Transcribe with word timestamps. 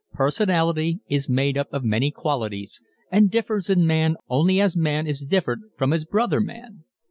Personality 0.13 1.01
is 1.07 1.29
made 1.29 1.59
up 1.59 1.71
of 1.71 1.83
many 1.83 2.09
qualities 2.09 2.81
and 3.11 3.29
differs 3.29 3.69
in 3.69 3.85
man 3.85 4.15
only 4.29 4.59
as 4.59 4.75
man 4.75 5.05
is 5.05 5.21
different 5.23 5.65
from 5.77 5.91
his 5.91 6.05
brother 6.05 6.41
man. 6.41 6.85